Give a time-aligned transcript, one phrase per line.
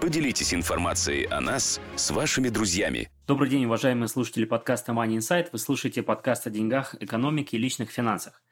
[0.00, 3.10] Поделитесь информацией о нас с вашими друзьями.
[3.26, 5.48] Добрый день, уважаемые слушатели подкаста Money Insight.
[5.52, 8.42] Вы слушаете подкаст о деньгах, экономике и личных финансах.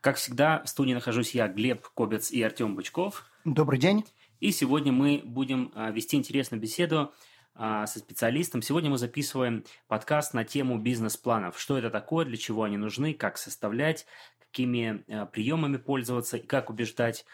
[0.00, 3.26] Как всегда, в студии нахожусь я, Глеб Кобец и Артем Бычков.
[3.44, 4.04] Добрый день.
[4.40, 7.12] И сегодня мы будем а, вести интересную беседу
[7.54, 8.62] а, со специалистом.
[8.62, 11.58] Сегодня мы записываем подкаст на тему бизнес-планов.
[11.58, 14.06] Что это такое, для чего они нужны, как составлять,
[14.38, 17.24] какими а, приемами пользоваться и как убеждать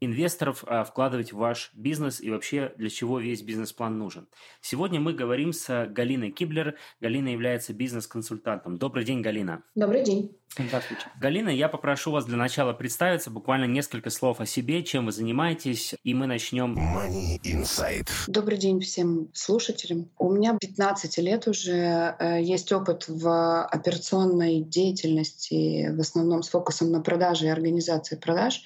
[0.00, 4.28] инвесторов а, вкладывать в ваш бизнес и вообще для чего весь бизнес-план нужен.
[4.60, 6.76] Сегодня мы говорим с Галиной Киблер.
[7.00, 8.78] Галина является бизнес-консультантом.
[8.78, 9.62] Добрый день, Галина.
[9.74, 10.36] Добрый день.
[10.58, 11.04] Здравствуйте.
[11.20, 15.94] Галина, я попрошу вас для начала представиться, буквально несколько слов о себе, чем вы занимаетесь,
[16.02, 16.74] и мы начнем.
[16.74, 18.08] Money Insight.
[18.26, 20.08] Добрый день всем слушателям.
[20.18, 26.90] У меня 15 лет уже э, есть опыт в операционной деятельности, в основном с фокусом
[26.90, 28.62] на продаже и организации продаж.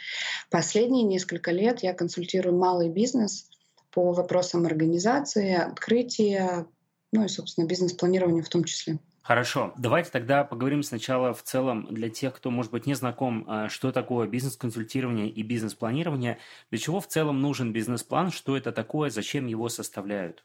[0.48, 3.50] Последние несколько лет я консультирую малый бизнес
[3.90, 6.66] по вопросам организации, открытия,
[7.12, 8.98] ну и, собственно, бизнес-планирования в том числе.
[9.20, 13.68] Хорошо, давайте тогда поговорим сначала в целом для тех, кто, может быть, не знаком, а,
[13.68, 16.38] что такое бизнес-консультирование и бизнес-планирование,
[16.70, 20.42] для чего в целом нужен бизнес-план, что это такое, зачем его составляют?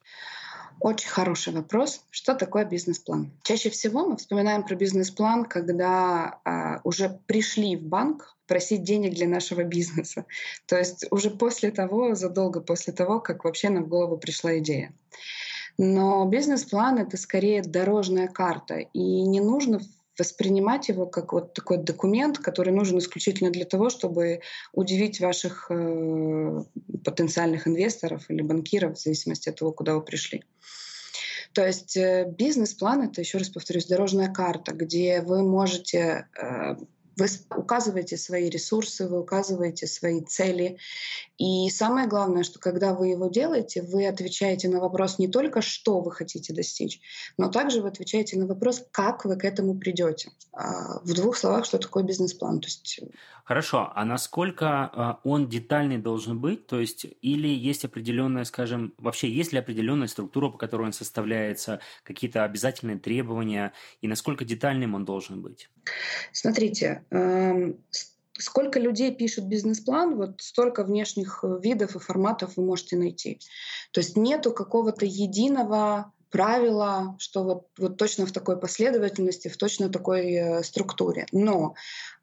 [0.82, 2.04] Очень хороший вопрос.
[2.12, 3.32] Что такое бизнес-план?
[3.44, 9.28] Чаще всего мы вспоминаем про бизнес-план, когда а, уже пришли в банк просить денег для
[9.28, 10.26] нашего бизнеса.
[10.66, 14.94] То есть уже после того, задолго после того, как вообще нам в голову пришла идея.
[15.78, 19.82] Но бизнес-план— это скорее дорожная карта, и не нужно
[20.18, 26.64] воспринимать его как вот такой документ, который нужен исключительно для того, чтобы удивить ваших э,
[27.04, 30.44] потенциальных инвесторов или банкиров, в зависимости от того, куда вы пришли.
[31.54, 36.76] То есть э, бизнес-план— это, еще раз повторюсь, дорожная карта, где вы можете э,
[37.18, 40.78] вы указываете свои ресурсы, вы указываете свои цели.
[41.38, 46.00] И самое главное, что когда вы его делаете, вы отвечаете на вопрос не только, что
[46.02, 47.02] вы хотите достичь,
[47.38, 50.32] но также вы отвечаете на вопрос, как вы к этому придете.
[50.54, 52.62] А, в двух словах, что такое бизнес-план.
[52.62, 53.02] То есть...
[53.44, 56.68] Хорошо, а насколько а, он детальный должен быть?
[56.68, 61.80] То есть или есть определенная, скажем, вообще есть ли определенная структура, по которой он составляется,
[62.04, 65.70] какие-то обязательные требования, и насколько детальным он должен быть?
[66.32, 67.78] Смотрите, Эм,
[68.38, 73.40] сколько людей пишут бизнес-план, вот столько внешних э, видов и форматов вы можете найти.
[73.92, 79.90] То есть нету какого-то единого правила, что вот, вот точно в такой последовательности, в точно
[79.90, 81.28] такой э, структуре.
[81.32, 81.76] Но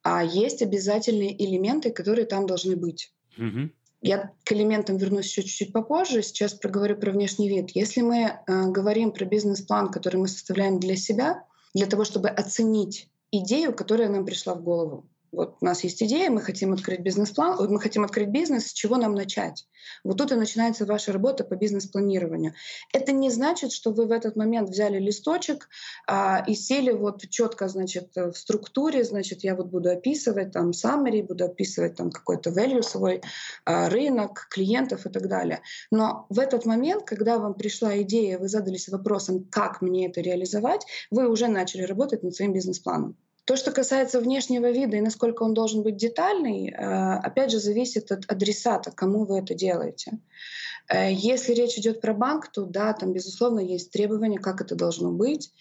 [0.02, 3.12] а есть обязательные элементы, которые там должны быть.
[3.38, 3.70] Угу.
[4.02, 6.22] Я к элементам вернусь еще чуть-чуть попозже.
[6.22, 7.70] Сейчас проговорю про внешний вид.
[7.70, 13.08] Если мы э, говорим про бизнес-план, который мы составляем для себя, для того, чтобы оценить
[13.30, 17.56] идею, которая нам пришла в голову вот у нас есть идея, мы хотим открыть бизнес-план,
[17.70, 19.66] мы хотим открыть бизнес, с чего нам начать?
[20.04, 22.53] Вот тут и начинается ваша работа по бизнес-планированию.
[22.93, 25.69] Это не значит, что вы в этот момент взяли листочек
[26.06, 31.22] а, и сели вот четко, значит, в структуре, значит, я вот буду описывать там summary,
[31.22, 33.22] буду описывать там какой-то value свой,
[33.64, 35.62] а, рынок, клиентов и так далее.
[35.91, 40.84] Но в этот момент, когда вам пришла идея, вы задались вопросом, как мне это реализовать,
[41.10, 43.16] вы уже начали работать над своим бизнес-планом.
[43.44, 48.12] То, что касается внешнего вида и насколько он должен быть детальный, э, опять же, зависит
[48.12, 50.19] от адресата, кому вы это делаете.
[50.88, 55.10] Э, если речь идет про банк, то да, там, безусловно, есть требования, как это должно
[55.10, 55.52] быть.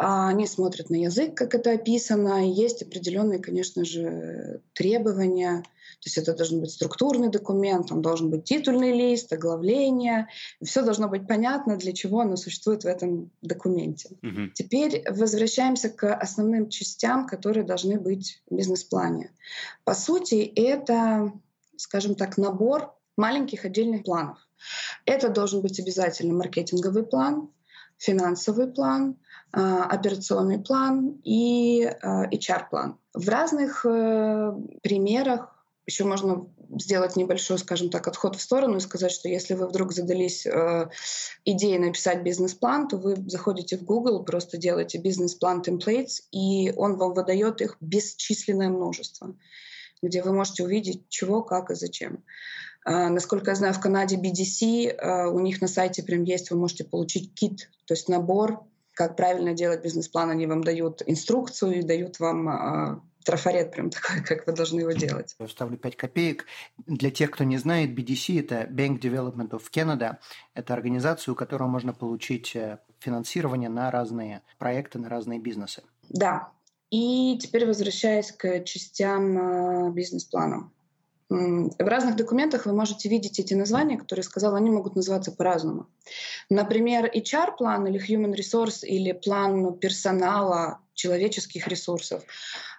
[0.00, 2.48] А они смотрят на язык, как это описано.
[2.48, 5.62] Есть определенные, конечно же, требования.
[5.62, 10.28] То есть это должен быть структурный документ, там должен быть титульный лист, оглавление.
[10.62, 14.10] Все должно быть понятно, для чего оно существует в этом документе.
[14.22, 14.52] Угу.
[14.54, 19.32] Теперь возвращаемся к основным частям, которые должны быть в бизнес-плане.
[19.82, 21.32] По сути, это,
[21.76, 24.38] скажем так, набор маленьких отдельных планов.
[25.06, 27.50] Это должен быть обязательно маркетинговый план,
[27.96, 32.98] финансовый план, а, операционный план и а, HR-план.
[33.14, 34.52] В разных э,
[34.82, 35.58] примерах
[35.88, 36.46] еще можно
[36.76, 40.90] сделать небольшой, скажем так, отход в сторону и сказать, что если вы вдруг задались э,
[41.46, 47.14] идеей написать бизнес-план, то вы заходите в Google, просто делаете бизнес-план templates, и он вам
[47.14, 49.34] выдает их бесчисленное множество,
[50.02, 52.22] где вы можете увидеть, чего, как и зачем.
[52.84, 56.58] Э, насколько я знаю, в Канаде BDC, э, у них на сайте прям есть, вы
[56.58, 58.62] можете получить кит, то есть набор
[58.98, 64.22] как правильно делать бизнес-план, они вам дают инструкцию и дают вам а, трафарет прям такой,
[64.26, 65.36] как вы должны его делать.
[65.38, 66.46] Я вставлю 5 копеек.
[66.84, 70.16] Для тех, кто не знает, BDC– это Bank Development of Canada.
[70.52, 75.84] Это организация, у которой можно получить э, финансирование на разные проекты, на разные бизнесы.
[76.08, 76.48] Да.
[76.90, 80.72] И теперь возвращаясь к частям э, бизнес-плана.
[81.30, 85.86] В разных документах вы можете видеть эти названия, которые я сказала, они могут называться по-разному.
[86.48, 92.24] Например, HR-план или Human Resource или план персонала, человеческих ресурсов.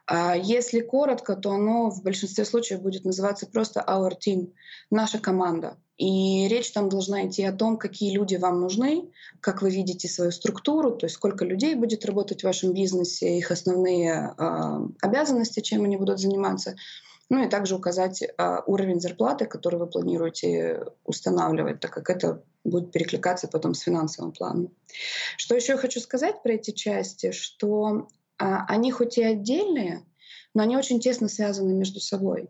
[0.06, 4.52] А если коротко, то оно в большинстве случаев будет называться просто Our Team,
[4.90, 5.78] наша команда.
[5.98, 9.10] И речь там должна идти о том, какие люди вам нужны,
[9.42, 13.52] как вы видите свою структуру, то есть сколько людей будет работать в вашем бизнесе, их
[13.52, 16.76] основные э, обязанности, чем они будут заниматься.
[17.30, 22.92] Ну и также указать э, уровень зарплаты, который вы планируете устанавливать, так как это будет
[22.92, 24.74] перекликаться потом с финансовым планом.
[25.38, 28.08] Что еще хочу сказать про эти части, что
[28.40, 30.04] э, они хоть и отдельные,
[30.56, 32.50] но они очень тесно связаны между собой.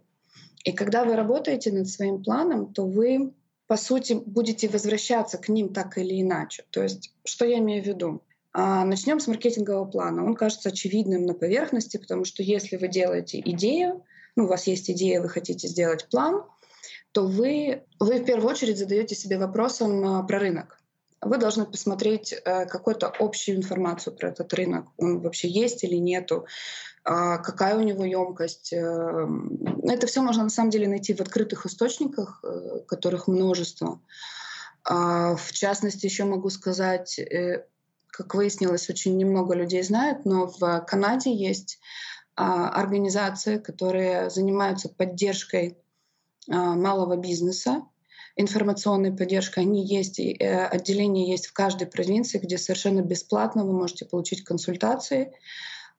[0.63, 3.33] И когда вы работаете над своим планом, то вы,
[3.67, 6.63] по сути, будете возвращаться к ним так или иначе.
[6.69, 8.21] То есть, что я имею в виду?
[8.51, 10.25] А, начнем с маркетингового плана.
[10.25, 14.03] Он кажется очевидным на поверхности, потому что если вы делаете идею,
[14.39, 16.45] ну, у вас есть идея, вы хотите сделать план,
[17.12, 20.80] то вы, вы в первую очередь задаете себе вопросом а, про рынок.
[21.19, 24.86] Вы должны посмотреть э, какую-то общую информацию про этот рынок.
[24.95, 26.45] Он вообще есть или нету,
[27.03, 28.71] а, какая у него емкость.
[28.71, 29.27] Э,
[29.83, 34.00] это все можно на самом деле найти в открытых источниках, э, которых множество.
[34.85, 37.19] А, в частности, еще могу сказать,
[38.07, 41.80] как выяснилось, очень немного людей знают, но в Канаде есть
[42.39, 45.77] организации, которые занимаются поддержкой
[46.50, 47.83] а, малого бизнеса,
[48.36, 49.65] информационной поддержкой.
[49.65, 54.45] Они есть, и э, отделение есть в каждой провинции, где совершенно бесплатно вы можете получить
[54.45, 55.33] консультации.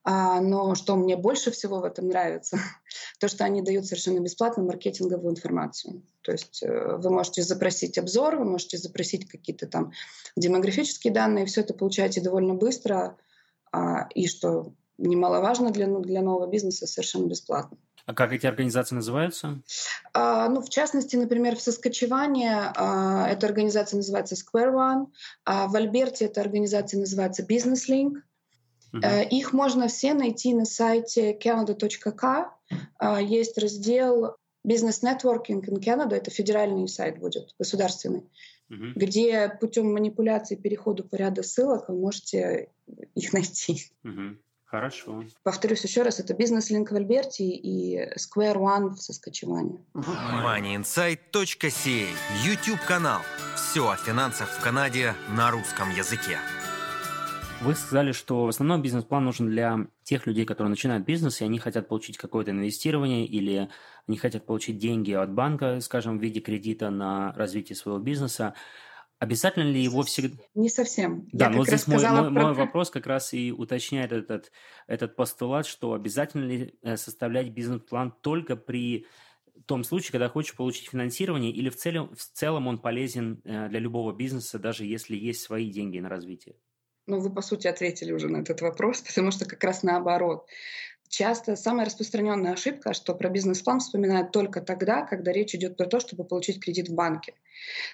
[0.03, 2.57] А, но что мне больше всего в этом нравится,
[3.19, 6.01] то, что они дают совершенно бесплатно маркетинговую информацию.
[6.21, 9.91] То есть э, вы можете запросить обзор, вы можете запросить какие-то там
[10.35, 13.15] демографические данные, все это получаете довольно быстро,
[14.15, 17.77] и что немаловажно для, для нового бизнеса, совершенно бесплатно.
[18.05, 19.61] А как эти организации называются?
[20.13, 25.07] А, ну, в частности, например, в Соскочеване а, эта организация называется Square One,
[25.45, 28.15] а в Альберте эта организация называется Business Link.
[28.93, 28.99] Uh-huh.
[29.03, 32.47] А, их можно все найти на сайте canada.ca.
[32.97, 34.35] А, есть раздел
[34.67, 38.23] Business Networking in Canada, это федеральный сайт будет, государственный,
[38.69, 38.93] uh-huh.
[38.95, 42.69] где путем манипуляции перехода по ряду ссылок вы можете
[43.15, 43.91] их найти.
[44.03, 44.37] Uh-huh.
[44.71, 45.23] Хорошо.
[45.43, 49.79] Повторюсь еще раз, это бизнес-линк в Альберте и Square One в Соскочеване.
[49.93, 52.07] moneyinsight.ca
[52.45, 53.19] YouTube-канал.
[53.57, 56.37] Все о финансах в Канаде на русском языке.
[57.59, 61.59] Вы сказали, что в основном бизнес-план нужен для тех людей, которые начинают бизнес, и они
[61.59, 63.67] хотят получить какое-то инвестирование или
[64.07, 68.53] они хотят получить деньги от банка, скажем, в виде кредита на развитие своего бизнеса.
[69.21, 70.35] Обязательно ли его всегда...
[70.55, 71.29] Не совсем.
[71.31, 74.51] Да, Я но здесь мой, мой, мой вопрос как раз и уточняет этот,
[74.87, 79.05] этот постулат, что обязательно ли э, составлять бизнес-план только при
[79.67, 83.79] том случае, когда хочешь получить финансирование, или в целом, в целом он полезен э, для
[83.79, 86.55] любого бизнеса, даже если есть свои деньги на развитие?
[87.05, 90.47] Ну, вы, по сути, ответили уже на этот вопрос, потому что как раз наоборот.
[91.11, 95.99] Часто самая распространенная ошибка, что про бизнес-план вспоминают только тогда, когда речь идет про то,
[95.99, 97.33] чтобы получить кредит в банке.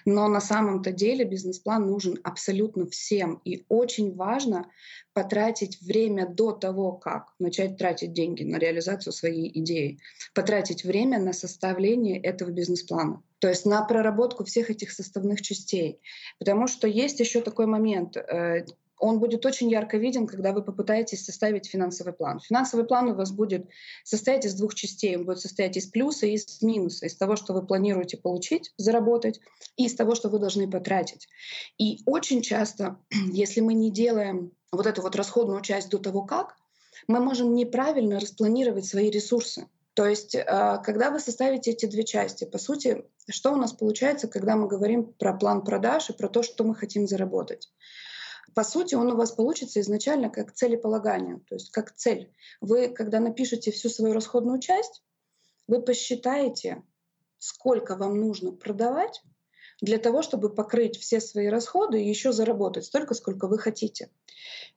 [0.04, 3.40] Но на самом-то деле бизнес-план нужен абсолютно всем.
[3.44, 4.70] И очень важно
[5.14, 9.98] потратить время до того, как начать тратить деньги на реализацию своей идеи.
[10.32, 13.24] Потратить время на составление этого бизнес-плана.
[13.40, 16.00] То есть на проработку всех этих составных частей.
[16.38, 18.64] Потому что есть еще такой момент э,
[18.98, 22.40] он будет очень ярко виден, когда вы попытаетесь составить финансовый план.
[22.40, 23.68] Финансовый план у вас будет
[24.04, 25.16] состоять из двух частей.
[25.16, 29.40] Он будет состоять из плюса и из минуса, из того, что вы планируете получить, заработать,
[29.76, 31.28] и из того, что вы должны потратить.
[31.78, 32.98] И очень часто,
[33.32, 36.56] если мы не делаем вот эту вот расходную часть до того, как,
[37.06, 39.66] мы можем неправильно распланировать свои ресурсы.
[39.94, 44.28] То есть, а, когда вы составите эти две части, по сути, что у нас получается,
[44.28, 47.68] когда мы говорим про план продаж и про то, что мы хотим заработать?
[48.58, 52.34] По сути, он у вас получится изначально как целеполагание, то есть как цель.
[52.60, 55.04] Вы, когда напишете всю свою расходную часть,
[55.68, 56.82] вы посчитаете,
[57.38, 59.22] сколько вам нужно продавать
[59.80, 64.10] для того, чтобы покрыть все свои расходы и еще заработать столько, сколько вы хотите.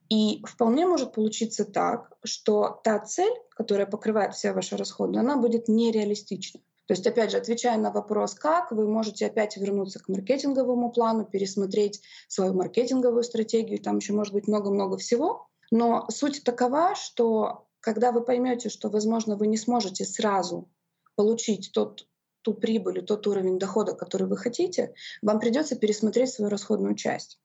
[0.09, 5.67] И вполне может получиться так, что та цель, которая покрывает все ваши расходы, она будет
[5.67, 6.61] нереалистична.
[6.91, 11.23] То есть, опять же, отвечая на вопрос «как», вы можете опять вернуться к маркетинговому плану,
[11.23, 15.47] пересмотреть свою маркетинговую стратегию, там еще может быть много-много всего.
[15.71, 20.69] Но суть такова, что когда вы поймете, что, возможно, вы не сможете сразу
[21.15, 22.09] получить тот,
[22.41, 27.39] ту прибыль и тот уровень дохода, который вы хотите, вам придется пересмотреть свою расходную часть.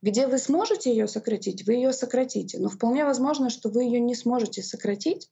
[0.00, 2.58] Где вы сможете ее сократить, вы ее сократите.
[2.58, 5.30] Но вполне возможно, что вы ее не сможете сократить,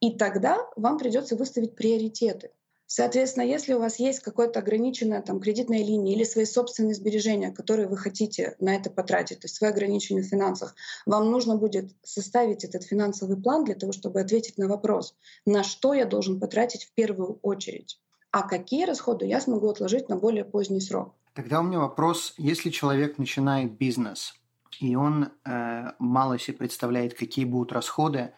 [0.00, 2.50] и тогда вам придется выставить приоритеты.
[2.94, 7.88] Соответственно, если у вас есть какая-то ограниченная там, кредитная линия или свои собственные сбережения, которые
[7.88, 10.74] вы хотите на это потратить, то есть свои ограничения в финансах,
[11.06, 15.14] вам нужно будет составить этот финансовый план для того, чтобы ответить на вопрос,
[15.46, 17.98] на что я должен потратить в первую очередь,
[18.30, 21.14] а какие расходы я смогу отложить на более поздний срок.
[21.32, 24.34] Тогда у меня вопрос, если человек начинает бизнес,
[24.80, 28.34] и он э, мало себе представляет, какие будут расходы,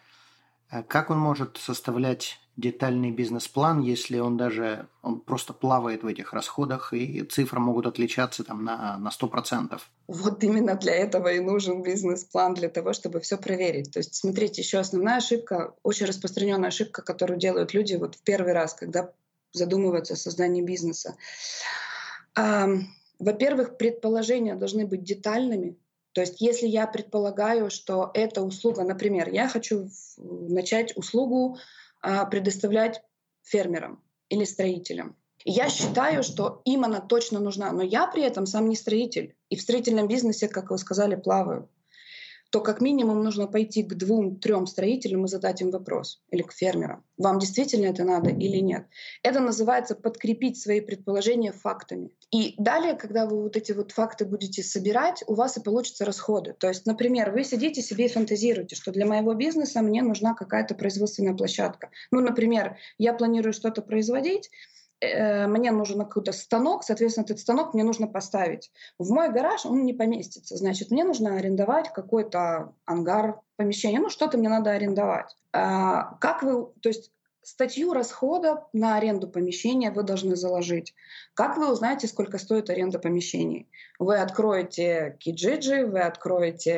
[0.71, 6.33] э, как он может составлять детальный бизнес-план, если он даже он просто плавает в этих
[6.33, 9.79] расходах, и цифры могут отличаться там на, на 100%.
[10.07, 13.91] Вот именно для этого и нужен бизнес-план, для того, чтобы все проверить.
[13.91, 18.53] То есть, смотрите, еще основная ошибка, очень распространенная ошибка, которую делают люди вот в первый
[18.53, 19.11] раз, когда
[19.51, 21.15] задумываются о создании бизнеса.
[22.35, 25.77] Во-первых, предположения должны быть детальными,
[26.15, 31.57] то есть если я предполагаю, что эта услуга, например, я хочу начать услугу
[32.29, 33.01] предоставлять
[33.43, 35.15] фермерам или строителям.
[35.43, 39.35] Я считаю, что им она точно нужна, но я при этом сам не строитель.
[39.49, 41.69] И в строительном бизнесе, как вы сказали, плаваю
[42.55, 47.03] то как минимум нужно пойти к двум-трем строителям и задать им вопрос, или к фермерам,
[47.17, 48.85] вам действительно это надо или нет.
[49.23, 52.11] Это называется подкрепить свои предположения фактами.
[52.31, 56.55] И далее, когда вы вот эти вот факты будете собирать, у вас и получатся расходы.
[56.57, 60.75] То есть, например, вы сидите себе и фантазируете, что для моего бизнеса мне нужна какая-то
[60.75, 61.89] производственная площадка.
[62.11, 64.49] Ну, например, я планирую что-то производить,
[65.47, 68.71] мне нужен какой-то станок, соответственно, этот станок мне нужно поставить.
[68.97, 74.37] В мой гараж он не поместится, значит, мне нужно арендовать какой-то ангар, помещение, ну, что-то
[74.37, 75.35] мне надо арендовать.
[75.53, 77.11] А, как вы, то есть
[77.45, 80.93] статью расхода на аренду помещения вы должны заложить.
[81.35, 83.69] Как вы узнаете, сколько стоит аренда помещений?
[83.99, 86.73] Вы откроете Kijiji, вы откроете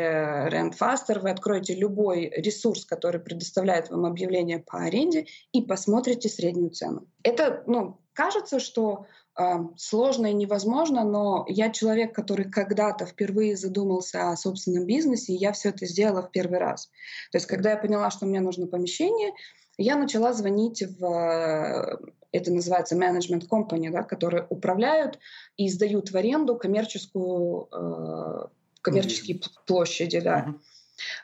[0.52, 7.08] Rentfaster, вы откроете любой ресурс, который предоставляет вам объявление по аренде и посмотрите среднюю цену.
[7.24, 9.06] Это, ну, кажется, что
[9.40, 9.44] э,
[9.78, 15.54] сложно и невозможно, но я человек, который когда-то впервые задумался о собственном бизнесе, и я
[15.54, 16.88] все это сделала в первый раз.
[17.32, 19.32] То есть, когда я поняла, что мне нужно помещение,
[19.78, 21.98] я начала звонить в э,
[22.32, 25.20] это называется management company, да, которые управляют
[25.56, 28.48] и сдают в аренду коммерческую, э,
[28.82, 29.50] коммерческие mm-hmm.
[29.66, 30.20] площади.
[30.20, 30.46] Да.
[30.48, 30.60] Mm-hmm.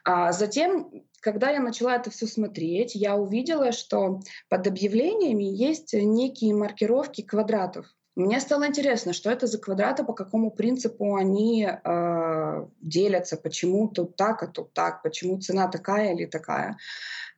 [0.05, 6.53] А затем, когда я начала это все смотреть, я увидела, что под объявлениями есть некие
[6.53, 7.87] маркировки квадратов.
[8.15, 14.15] Мне стало интересно, что это за квадраты, по какому принципу они э, делятся, почему тут
[14.15, 16.77] так, а тут так, почему цена такая или такая.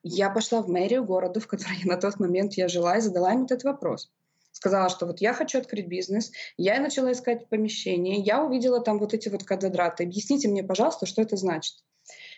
[0.08, 3.46] Я пошла в мэрию города, в которой на тот момент я жила, и задала им
[3.46, 4.12] этот вопрос
[4.52, 9.14] сказала, что вот я хочу открыть бизнес, я начала искать помещение, я увидела там вот
[9.14, 10.06] эти вот квадраты.
[10.06, 11.76] Объясните мне, пожалуйста, что это значит.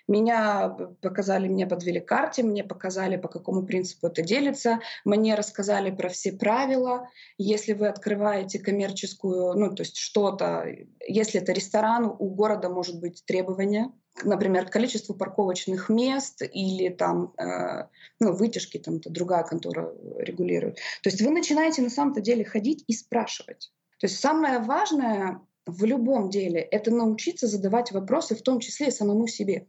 [0.07, 0.69] Меня
[1.01, 6.31] показали, мне подвели карте, мне показали, по какому принципу это делится, мне рассказали про все
[6.31, 7.09] правила.
[7.37, 10.65] Если вы открываете коммерческую, ну, то есть что-то,
[11.07, 13.91] если это ресторан, у города может быть требования,
[14.23, 17.87] например, к количеству парковочных мест или там, э,
[18.19, 20.75] ну, вытяжки, там, это другая контора регулирует.
[21.03, 23.71] То есть вы начинаете на самом-то деле ходить и спрашивать.
[23.99, 29.27] То есть самое важное в любом деле это научиться задавать вопросы, в том числе самому
[29.27, 29.67] себе.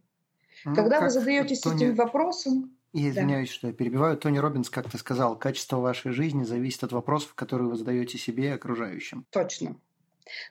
[0.65, 1.85] Ну, Когда вы задаетесь Тони...
[1.85, 2.75] этим вопросом...
[2.91, 3.53] Я извиняюсь, да.
[3.53, 4.17] что я перебиваю.
[4.17, 8.51] Тони Робинс как-то сказал, качество вашей жизни зависит от вопросов, которые вы задаете себе и
[8.51, 9.25] окружающим.
[9.29, 9.75] Точно.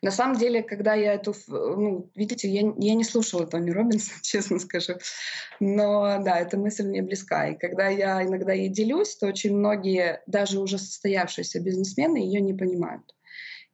[0.02, 4.58] На самом деле, когда я эту, ну, видите, я, я не слушала Тони Робинса, честно
[4.58, 4.94] скажу,
[5.60, 7.48] но да, эта мысль мне близка.
[7.48, 12.54] И когда я иногда ей делюсь, то очень многие, даже уже состоявшиеся бизнесмены, ее не
[12.54, 13.14] понимают.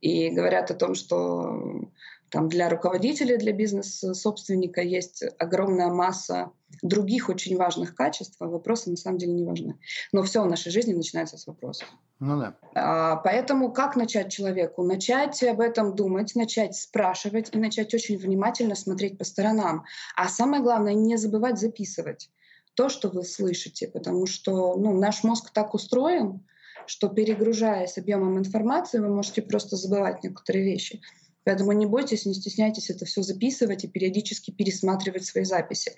[0.01, 1.91] И говорят о том, что
[2.35, 6.51] там для руководителя, для бизнес-собственника есть огромная масса
[6.83, 9.79] других очень важных качеств, а вопросы на самом деле не важны.
[10.11, 11.87] Но все в нашей жизни начинается с вопросов.
[12.19, 12.57] Ну да.
[12.75, 14.83] А, поэтому как начать человеку?
[14.83, 19.85] Начать об этом думать, начать спрашивать и начать очень внимательно смотреть по сторонам.
[20.17, 22.31] А самое главное, не забывать записывать
[22.75, 26.45] то, что вы слышите, потому что ну, наш мозг так устроен,
[26.87, 31.01] что перегружаясь объемом информации, вы можете просто забывать некоторые вещи.
[31.45, 35.93] Поэтому не бойтесь, не стесняйтесь это все записывать и периодически пересматривать свои записи.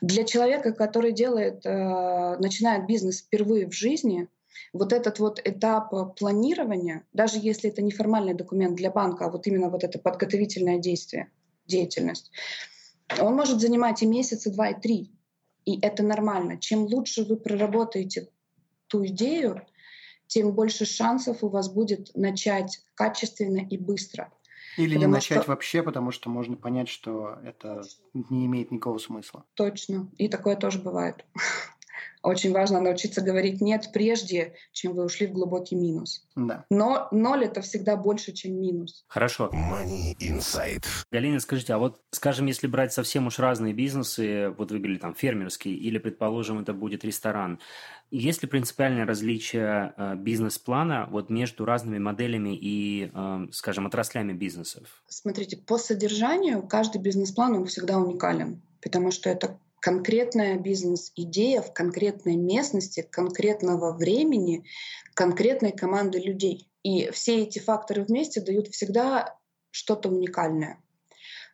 [0.00, 4.28] Для человека, который делает, э, начинает бизнес впервые в жизни,
[4.72, 9.46] вот этот вот этап планирования, даже если это не формальный документ для банка, а вот
[9.46, 11.30] именно вот это подготовительное действие,
[11.66, 12.30] деятельность,
[13.20, 15.10] он может занимать и месяц, и два, и три.
[15.64, 16.58] И это нормально.
[16.58, 18.28] Чем лучше вы проработаете
[18.88, 19.62] ту идею,
[20.26, 24.32] тем больше шансов у вас будет начать качественно и быстро.
[24.76, 25.50] Или потому не начать что...
[25.50, 27.82] вообще, потому что можно понять, что это
[28.14, 29.44] не имеет никакого смысла.
[29.54, 30.10] Точно.
[30.18, 31.24] И такое тоже бывает.
[32.22, 36.26] Очень важно научиться говорить «нет» прежде, чем вы ушли в глубокий минус.
[36.36, 36.64] Да.
[36.70, 39.04] Но ноль— это всегда больше, чем минус.
[39.08, 39.50] Хорошо.
[39.52, 40.84] Money Insight.
[41.10, 45.14] Галина, скажите, а вот, скажем, если брать совсем уж разные бизнесы, вот вы говорили там
[45.14, 47.58] фермерский, или, предположим, это будет ресторан,
[48.12, 55.02] есть ли принципиальное различие э, бизнес-плана вот между разными моделями и, э, скажем, отраслями бизнесов?
[55.08, 62.36] Смотрите, по содержанию каждый бизнес-план, он всегда уникален, потому что это конкретная бизнес-идея в конкретной
[62.36, 64.64] местности, конкретного времени,
[65.14, 66.70] конкретной команды людей.
[66.84, 69.36] И все эти факторы вместе дают всегда
[69.72, 70.78] что-то уникальное.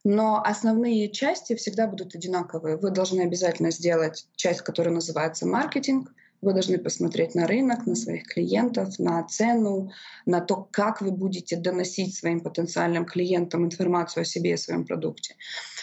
[0.05, 2.77] Но основные части всегда будут одинаковые.
[2.77, 6.13] Вы должны обязательно сделать часть, которая называется маркетинг.
[6.43, 9.91] Вы должны посмотреть на рынок, на своих клиентов, на цену,
[10.27, 15.35] на то, как вы будете доносить своим потенциальным клиентам информацию о себе и своем продукте.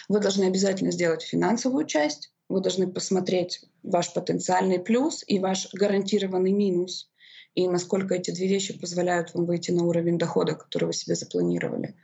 [0.07, 6.51] Вы должны обязательно сделать финансовую часть, вы должны посмотреть ваш потенциальный плюс и ваш гарантированный
[6.51, 7.09] минус,
[7.55, 11.95] и насколько эти две вещи позволяют вам выйти на уровень дохода, который вы себе запланировали.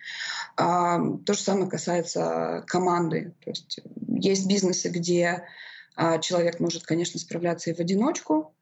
[0.55, 3.35] А, то же самое касается команды.
[3.43, 5.43] То есть есть бизнесы, где
[5.95, 8.53] а, человек может, конечно, справляться и в одиночку,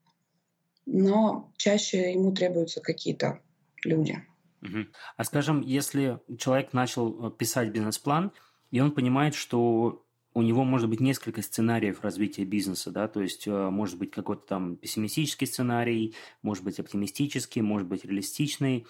[0.88, 3.40] но чаще ему требуются какие-то
[3.86, 4.24] люди.
[4.64, 4.88] Угу.
[5.16, 8.32] А скажем, если человек начал э, писать бизнес-план,
[8.72, 13.48] и он понимает, что у него может быть несколько сценариев развития бизнеса, да, то есть
[13.48, 18.86] э, может быть какой-то там пессимистический сценарий, может быть оптимистический, может быть реалистичный.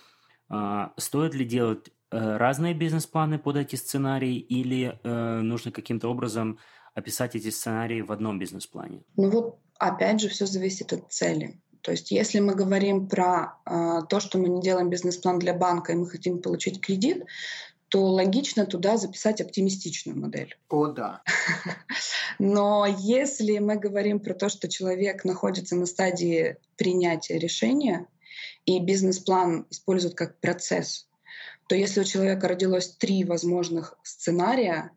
[0.50, 6.60] А, стоит ли делать э, разные бизнес-планы под эти сценарии или э, нужно каким-то образом
[6.94, 9.04] описать эти сценарии в одном бизнес-плане?
[9.16, 11.60] Ну вот опять же все зависит от цели.
[11.82, 15.94] То есть если мы говорим про э, то, что мы не делаем бизнес-план для банка
[15.94, 17.26] и мы хотим получить кредит,
[17.90, 20.58] то логично туда записать оптимистичную модель.
[20.70, 21.24] О, да.
[22.40, 28.08] Но если мы говорим про то, что человек находится на стадии принятия решения,
[28.66, 31.08] и бизнес-план используют как процесс,
[31.68, 34.92] то если у человека родилось три возможных сценария,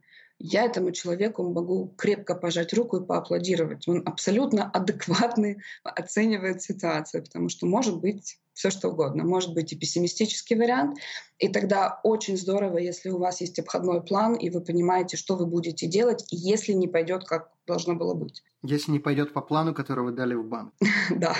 [0.44, 3.86] я этому человеку могу крепко пожать руку и поаплодировать.
[3.86, 9.24] Он абсолютно адекватно оценивает ситуацию, потому что может быть все что угодно.
[9.24, 10.98] Может быть и пессимистический вариант.
[11.38, 15.46] И тогда очень здорово, если у вас есть обходной план, и вы понимаете, что вы
[15.46, 18.42] будете делать, если не пойдет, как должно было быть.
[18.62, 20.74] Если не пойдет по плану, который вы дали в банк.
[21.10, 21.36] Да.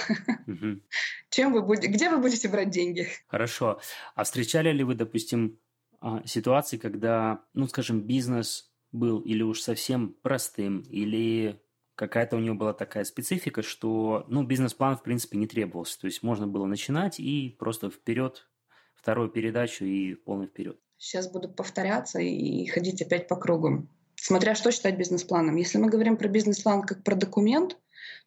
[1.29, 3.09] Чем вы будете, где вы будете брать деньги?
[3.27, 3.81] Хорошо.
[4.15, 5.59] А встречали ли вы, допустим,
[6.01, 11.61] а, ситуации, когда, ну, скажем, бизнес был или уж совсем простым, или
[11.95, 16.01] какая-то у него была такая специфика, что, ну, бизнес-план, в принципе, не требовался.
[16.01, 18.49] То есть можно было начинать и просто вперед,
[18.95, 20.79] вторую передачу и полный вперед.
[20.99, 23.89] Сейчас буду повторяться и ходить опять по кругу.
[24.15, 25.57] Смотря что считать бизнес-планом.
[25.57, 27.77] Если мы говорим про бизнес-план как про документ,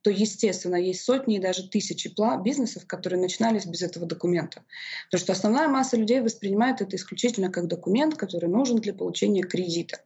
[0.01, 4.63] то, естественно, есть сотни и даже тысячи бизнесов, которые начинались без этого документа.
[5.05, 9.99] Потому что основная масса людей воспринимает это исключительно как документ, который нужен для получения кредита.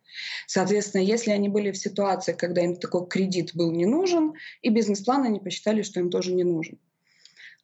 [0.48, 5.24] Соответственно, если они были в ситуации, когда им такой кредит был не нужен, и бизнес-план
[5.24, 6.80] они посчитали, что им тоже не нужен.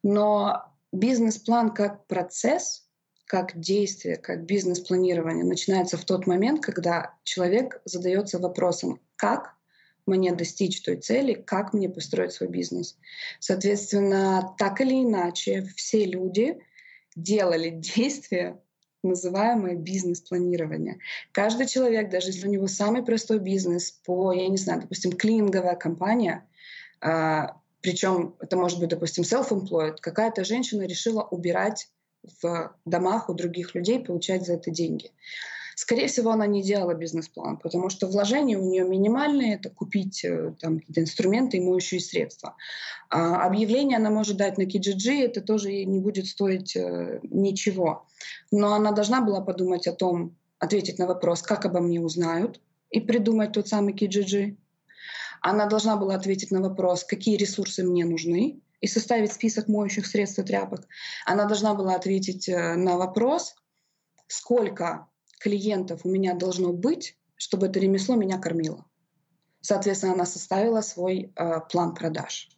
[0.02, 2.86] Но бизнес-план как процесс,
[3.26, 9.55] как действие, как бизнес-планирование начинается в тот момент, когда человек задается вопросом, как
[10.06, 12.96] мне достичь той цели, как мне построить свой бизнес.
[13.40, 16.58] Соответственно, так или иначе, все люди
[17.14, 18.60] делали действия,
[19.02, 20.98] называемое бизнес-планирование.
[21.32, 25.76] Каждый человек, даже если у него самый простой бизнес по, я не знаю, допустим, клининговая
[25.76, 26.46] компания,
[27.00, 31.88] а, причем это может быть, допустим, self-employed, какая-то женщина решила убирать
[32.42, 35.12] в домах у других людей, получать за это деньги.
[35.78, 40.54] Скорее всего, она не делала бизнес-план, потому что вложения у нее минимальные, это купить э,
[40.58, 42.56] там, какие-то инструменты и моющие средства.
[43.10, 48.06] А объявление она может дать на Kijiji, это тоже ей не будет стоить э, ничего.
[48.50, 52.58] Но она должна была подумать о том, ответить на вопрос, как обо мне узнают,
[52.88, 54.56] и придумать тот самый Kijiji.
[55.42, 60.38] Она должна была ответить на вопрос, какие ресурсы мне нужны, и составить список моющих средств
[60.38, 60.88] и тряпок.
[61.26, 63.56] Она должна была ответить э, на вопрос,
[64.26, 65.06] сколько
[65.46, 68.84] клиентов у меня должно быть, чтобы это ремесло меня кормило.
[69.60, 72.48] Соответственно, она составила свой э, план продаж.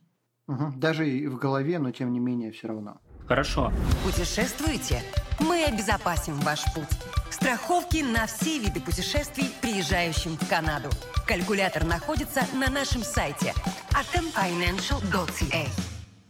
[0.47, 0.73] Угу.
[0.77, 2.99] Даже и в голове, но тем не менее все равно.
[3.27, 3.71] Хорошо.
[4.07, 5.03] Путешествуете?
[5.39, 6.89] Мы обезопасим ваш путь.
[7.31, 10.89] Страховки на все виды путешествий, приезжающим в Канаду.
[11.27, 13.53] Калькулятор находится на нашем сайте
[13.91, 15.69] atomfinancial.ca.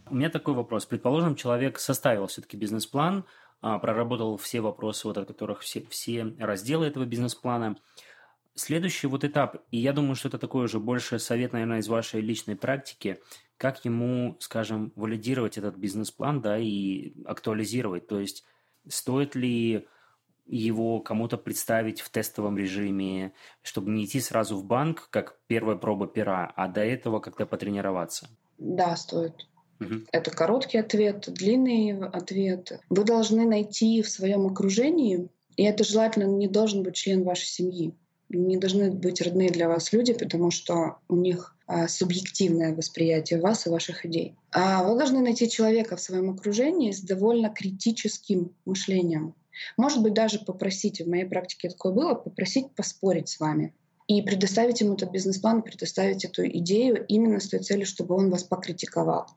[0.09, 0.85] У меня такой вопрос.
[0.85, 3.23] Предположим, человек составил все-таки бизнес-план,
[3.61, 7.77] проработал все вопросы, вот от которых все, все разделы этого бизнес-плана.
[8.55, 12.19] Следующий вот этап, и я думаю, что это такой уже больше совет, наверное, из вашей
[12.21, 13.21] личной практики,
[13.57, 18.07] как ему, скажем, валидировать этот бизнес-план, да, и актуализировать.
[18.07, 18.45] То есть
[18.87, 19.87] стоит ли
[20.45, 26.07] его кому-то представить в тестовом режиме, чтобы не идти сразу в банк, как первая проба
[26.07, 28.29] пера, а до этого как-то потренироваться?
[28.57, 29.48] Да, стоит.
[29.79, 30.05] Угу.
[30.11, 32.79] Это короткий ответ, длинный ответ.
[32.89, 37.93] Вы должны найти в своем окружении, и это желательно не должен быть член вашей семьи,
[38.29, 43.65] не должны быть родные для вас люди, потому что у них а, субъективное восприятие вас
[43.65, 44.35] и ваших идей.
[44.51, 49.35] А вы должны найти человека в своем окружении с довольно критическим мышлением.
[49.77, 53.73] Может быть, даже попросить, в моей практике такое было, попросить поспорить с вами
[54.09, 58.43] и предоставить ему этот бизнес-план, предоставить эту идею именно с той целью, чтобы он вас
[58.43, 59.27] покритиковал.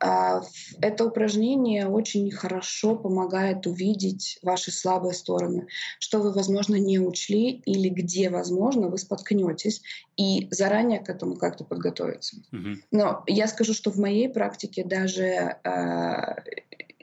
[0.00, 0.40] А,
[0.80, 5.66] это упражнение очень хорошо помогает увидеть ваши слабые стороны,
[5.98, 9.82] что вы, возможно, не учли или где, возможно, вы споткнетесь
[10.16, 12.38] и заранее к этому как-то подготовиться.
[12.54, 12.76] Mm-hmm.
[12.92, 15.58] Но я скажу, что в моей практике даже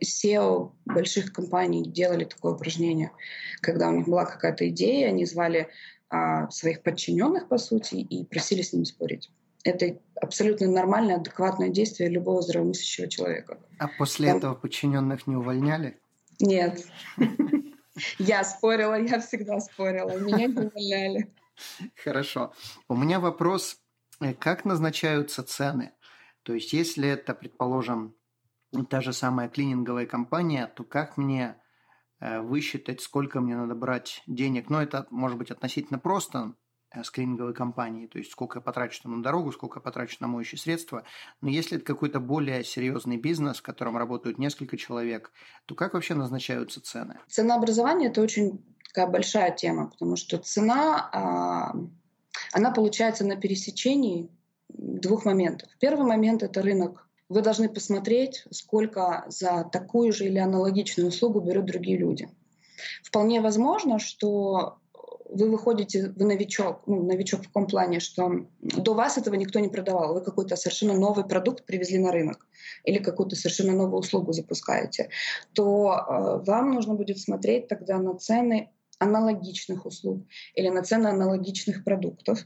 [0.01, 3.11] SEO больших компаний делали такое упражнение,
[3.61, 6.02] когда у них была какая-то идея, они звали а,
[6.51, 9.31] своих подчиненных, по сути, и просили с ними спорить.
[9.63, 13.59] Это абсолютно нормальное, адекватное действие любого здравомыслящего человека.
[13.79, 14.37] А после Там...
[14.37, 15.99] этого подчиненных не увольняли?
[16.39, 16.85] Нет.
[18.17, 20.17] Я спорила, я всегда спорила.
[20.17, 21.31] Меня не увольняли.
[22.03, 22.53] Хорошо.
[22.87, 23.77] У меня вопрос,
[24.19, 25.91] э, как назначаются цены?
[26.41, 28.15] То есть, если это, предположим,
[28.89, 31.55] та же самая клининговая компания, то как мне
[32.41, 34.69] высчитать, сколько мне надо брать денег.
[34.69, 36.53] Но это может быть относительно просто
[36.91, 40.59] э, скрининговой компании, то есть сколько я потрачу на дорогу, сколько я потрачу на моющие
[40.59, 41.03] средства.
[41.41, 45.31] Но если это какой-то более серьезный бизнес, в котором работают несколько человек,
[45.65, 47.19] то как вообще назначаются цены?
[47.27, 51.75] Ценообразование– это очень такая большая тема, потому что цена, а,
[52.53, 54.29] она получается на пересечении
[54.69, 55.69] двух моментов.
[55.79, 61.65] Первый момент– это рынок вы должны посмотреть, сколько за такую же или аналогичную услугу берут
[61.65, 62.29] другие люди.
[63.03, 64.77] Вполне возможно, что
[65.33, 69.67] вы выходите, вы новичок, ну, новичок в каком плане, что до вас этого никто не
[69.67, 72.45] продавал, вы какой-то совершенно новый продукт привезли на рынок
[72.83, 75.09] или какую-то совершенно новую услугу запускаете,
[75.53, 81.83] то э, вам нужно будет смотреть тогда на цены аналогичных услуг или на цены аналогичных
[81.83, 82.45] продуктов.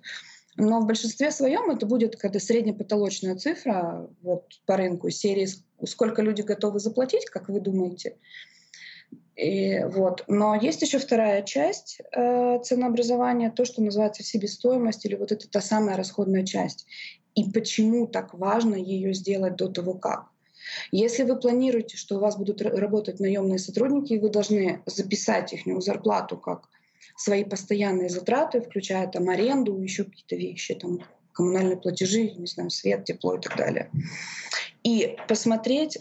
[0.58, 5.48] Но в большинстве своем это будет какая-то среднепотолочная цифра вот, по рынку серии,
[5.86, 8.18] сколько люди готовы заплатить, как вы думаете.
[9.36, 10.24] И, вот.
[10.28, 15.62] Но есть еще вторая часть э, ценообразования, то, что называется себестоимость, или вот это та
[15.62, 16.88] самая расходная часть.
[17.36, 20.26] И почему так важно ее сделать до того, как.
[20.92, 26.36] Если вы планируете, что у вас будут работать наемные сотрудники, вы должны записать их зарплату
[26.38, 26.68] как
[27.16, 31.00] свои постоянные затраты, включая там аренду, еще какие-то вещи, там
[31.34, 33.92] коммунальные платежи, не знаю, свет, тепло и так далее.
[34.84, 36.00] И посмотреть,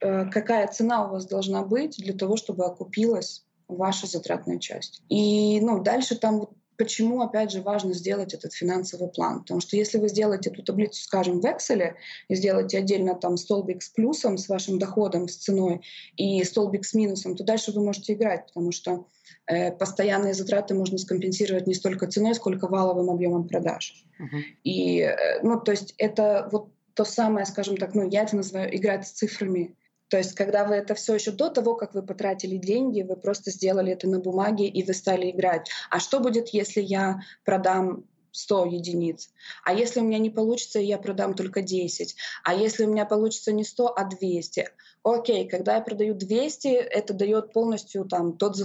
[0.00, 5.02] э, какая цена у вас должна быть для того, чтобы окупилась ваша затратная часть.
[5.08, 9.40] И ну, дальше там Почему, опять же, важно сделать этот финансовый план?
[9.40, 11.94] Потому что если вы сделаете эту таблицу, скажем, в Excel
[12.28, 15.80] и сделаете отдельно там столбик с плюсом, с вашим доходом, с ценой,
[16.16, 19.08] и столбик с минусом, то дальше вы можете играть, потому что
[19.46, 24.04] э, постоянные затраты можно скомпенсировать не столько ценой, сколько валовым объемом продаж.
[24.20, 24.40] Uh-huh.
[24.62, 28.74] И, э, ну, то есть это вот то самое, скажем так, ну, я это называю
[28.76, 29.74] играть с цифрами,
[30.08, 33.50] то есть, когда вы это все еще до того, как вы потратили деньги, вы просто
[33.50, 35.68] сделали это на бумаге и вы стали играть.
[35.90, 39.30] А что будет, если я продам 100 единиц.
[39.64, 42.14] А если у меня не получится, я продам только 10.
[42.44, 44.68] А если у меня получится не 100, а 200.
[45.02, 48.56] Окей, когда я продаю 200, это дает полностью там, тот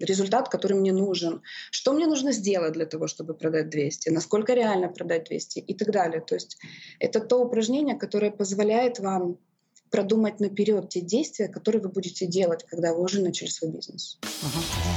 [0.00, 1.42] результат, который мне нужен.
[1.70, 4.10] Что мне нужно сделать для того, чтобы продать 200?
[4.10, 5.60] Насколько реально продать 200?
[5.60, 6.20] И так далее.
[6.20, 6.58] То есть
[6.98, 9.38] это то упражнение, которое позволяет вам
[9.90, 14.18] продумать наперед те действия, которые вы будете делать, когда вы уже начали свой бизнес.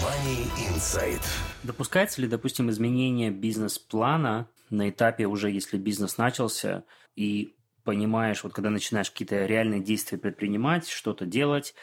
[0.04, 1.21] Money Insight.
[1.63, 6.84] Допускается ли, допустим, изменение бизнес-плана на этапе уже, если бизнес начался,
[7.15, 11.73] и понимаешь, вот когда начинаешь какие-то реальные действия предпринимать, что-то делать,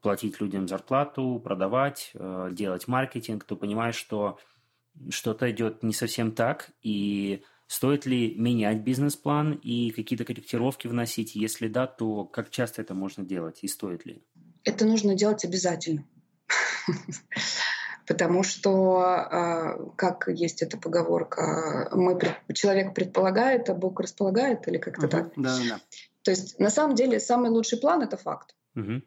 [0.00, 4.38] платить людям зарплату, продавать, э, делать маркетинг, то понимаешь, что
[5.08, 7.42] что-то идет не совсем так, и
[7.72, 11.34] Стоит ли менять бизнес-план и какие-то корректировки вносить?
[11.34, 14.22] Если да, то как часто это можно делать и стоит ли?
[14.62, 16.04] Это нужно делать обязательно.
[18.06, 22.20] Потому что, а, как есть эта поговорка, мы,
[22.52, 25.32] человек предполагает, а Бог располагает, или как-то так.
[25.36, 25.80] Да, да.
[26.24, 28.54] То есть на самом деле самый лучший план— это факт.
[28.76, 29.00] Угу.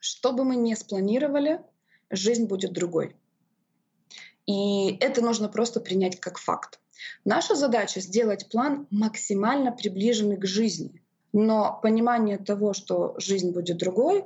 [0.00, 1.60] Что бы мы ни спланировали,
[2.10, 3.14] жизнь будет другой.
[4.46, 6.80] И это нужно просто принять как факт.
[7.24, 11.02] Наша задача сделать план максимально приближенный к жизни.
[11.32, 14.24] Но понимание того, что жизнь будет другой,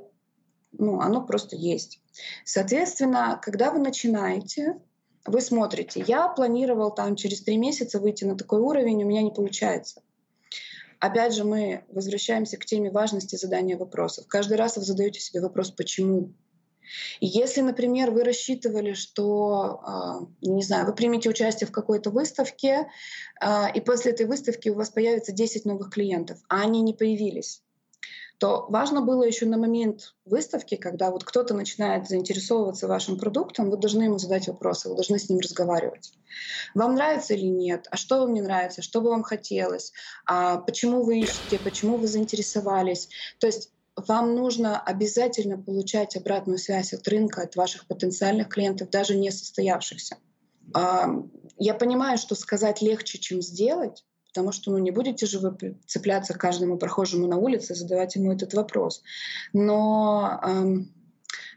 [0.71, 2.01] ну, оно просто есть.
[2.45, 4.79] Соответственно, когда вы начинаете,
[5.25, 9.31] вы смотрите, я планировал там через три месяца выйти на такой уровень, у меня не
[9.31, 10.01] получается.
[10.99, 14.25] Опять же, мы возвращаемся к теме важности задания вопросов.
[14.27, 16.33] Каждый раз вы задаете себе вопрос «почему?».
[17.19, 22.87] И если, например, вы рассчитывали, что, а, не знаю, вы примете участие в какой-то выставке,
[23.39, 27.61] а, и после этой выставки у вас появится 10 новых клиентов, а они не появились,
[28.43, 33.77] то важно было еще на момент выставки, когда вот кто-то начинает заинтересовываться вашим продуктом, вы
[33.77, 36.11] должны ему задать вопросы, вы должны с ним разговаривать.
[36.75, 37.87] Вам нравится или нет?
[37.89, 38.81] А что вам не нравится?
[38.81, 39.93] Что бы вам хотелось?
[40.25, 41.59] А почему вы ищете?
[41.59, 43.09] Почему вы заинтересовались?
[43.39, 49.15] То есть вам нужно обязательно получать обратную связь от рынка, от ваших потенциальных клиентов, даже
[49.15, 50.17] не состоявшихся.
[50.73, 56.33] Я понимаю, что сказать легче, чем сделать, потому что ну, не будете же вы цепляться
[56.33, 59.03] к каждому прохожему на улице и задавать ему этот вопрос.
[59.53, 60.91] Но эм,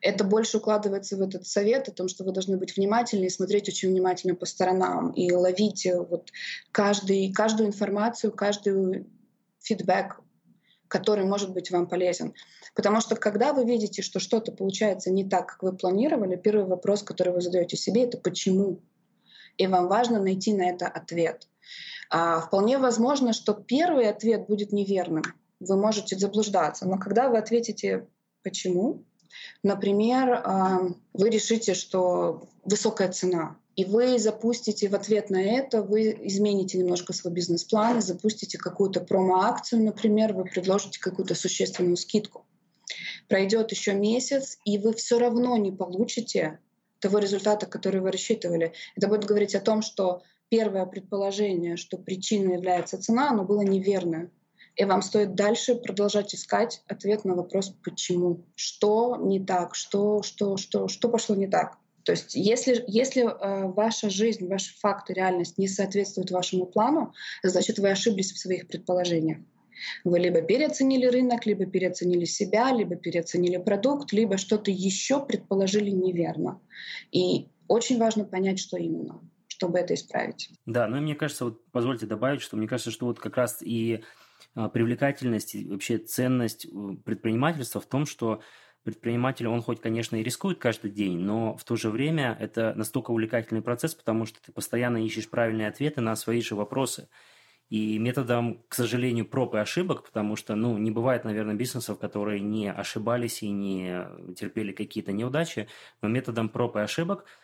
[0.02, 3.68] это больше укладывается в этот совет о том, что вы должны быть внимательны и смотреть
[3.68, 6.30] очень внимательно по сторонам и ловить вот
[6.70, 9.06] каждый, каждую информацию, каждый
[9.60, 10.20] фидбэк,
[10.88, 12.34] который может быть вам полезен.
[12.74, 17.02] Потому что когда вы видите, что что-то получается не так, как вы планировали, первый вопрос,
[17.02, 18.80] который вы задаете себе, это почему.
[19.56, 21.48] И вам важно найти на это ответ.
[22.10, 25.22] А, вполне возможно, что первый ответ будет неверным.
[25.60, 26.86] Вы можете заблуждаться.
[26.86, 28.06] Но когда вы ответите
[28.42, 29.04] «почему?»,
[29.62, 30.80] например, а,
[31.12, 37.12] вы решите, что высокая цена, и вы запустите в ответ на это, вы измените немножко
[37.12, 42.46] свой бизнес-план, запустите какую-то промо-акцию, например, вы предложите какую-то существенную скидку.
[43.28, 46.58] Пройдет еще месяц, и вы все равно не получите
[47.00, 48.72] того результата, который вы рассчитывали.
[48.96, 54.30] Это будет говорить о том, что первое предположение, что причиной является цена, оно было неверное.
[54.76, 58.44] И вам стоит дальше продолжать искать ответ на вопрос «почему?».
[58.54, 59.74] Что не так?
[59.74, 61.78] Что, что, что, что пошло не так?
[62.06, 67.80] То есть если, если э, ваша жизнь, ваши факты, реальность не соответствуют вашему плану, значит,
[67.80, 69.38] вы ошиблись в своих предположениях.
[70.04, 76.60] Вы либо переоценили рынок, либо переоценили себя, либо переоценили продукт, либо что-то еще предположили неверно.
[77.10, 80.50] И очень важно понять, что именно чтобы это исправить.
[80.66, 83.62] Да, ну и мне кажется, вот позвольте добавить, что мне кажется, что вот как раз
[83.62, 84.04] и
[84.54, 86.68] а, привлекательность и вообще ценность э,
[87.06, 88.42] предпринимательства в том, что
[88.86, 93.10] предприниматель, он хоть, конечно, и рискует каждый день, но в то же время это настолько
[93.10, 97.08] увлекательный процесс, потому что ты постоянно ищешь правильные ответы на свои же вопросы.
[97.68, 102.40] И методом, к сожалению, проб и ошибок, потому что, ну, не бывает, наверное, бизнесов, которые
[102.40, 105.68] не ошибались и не терпели какие-то неудачи,
[106.00, 107.26] но методом проб и ошибок–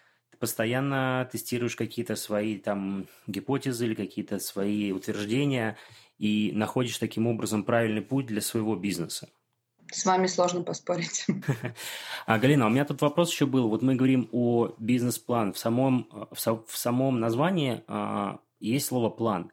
[0.42, 5.76] постоянно тестируешь какие-то свои там гипотезы или какие-то свои утверждения
[6.18, 9.28] и находишь таким образом правильный путь для своего бизнеса.
[9.92, 11.26] С вами сложно поспорить.
[12.26, 13.68] А, Галина, у меня тут вопрос еще был.
[13.68, 15.52] Вот мы говорим о бизнес-план.
[15.52, 19.50] В самом, в, самом названии а, есть слово «план».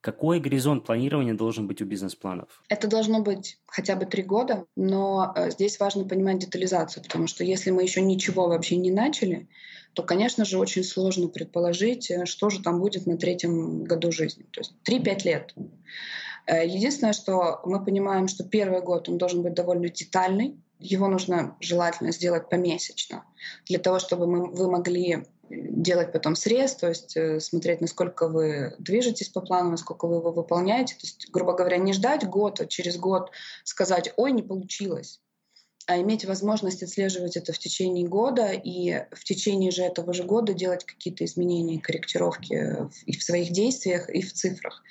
[0.00, 2.62] Какой горизонт планирования должен быть у бизнес-планов?
[2.68, 7.42] Это должно быть хотя бы три года, но э, здесь важно понимать детализацию, потому что
[7.42, 9.48] если мы еще ничего вообще не начали,
[9.94, 14.46] то, конечно же, очень сложно предположить, э, что же там будет на третьем году жизни.
[14.52, 15.54] То есть 3-5 лет.
[16.46, 21.56] Э, единственное, что мы понимаем, что первый год он должен быть довольно детальный, его нужно
[21.60, 23.24] желательно сделать помесячно,
[23.66, 28.74] для того, чтобы мы, вы могли делать потом срез, то есть э, смотреть, насколько вы
[28.78, 30.94] движетесь по плану, насколько вы его выполняете.
[30.94, 33.30] То есть, грубо говоря, не ждать год, а через год
[33.64, 35.20] сказать, ой, не получилось
[35.86, 40.52] а иметь возможность отслеживать это в течение года и в течение же этого же года
[40.52, 44.82] делать какие-то изменения, корректировки и в своих действиях, и в цифрах.